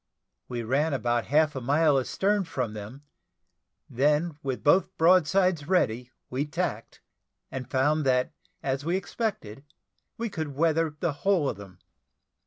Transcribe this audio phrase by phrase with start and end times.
[0.47, 3.03] We ran about half a mile astern from them;
[3.87, 7.01] then with both broadsides ready, we tacked,
[7.51, 8.33] and found that,
[8.63, 9.63] as we expected,
[10.17, 11.77] we could weather the whole of them.